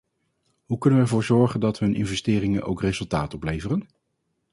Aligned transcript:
Hoe 0.65 0.77
kunnen 0.77 0.99
we 0.99 1.05
ervoor 1.05 1.23
zorgen 1.23 1.59
dat 1.59 1.79
hun 1.79 1.95
investeringen 1.95 2.63
ook 2.63 2.81
resultaat 2.81 3.33
opleveren? 3.33 3.87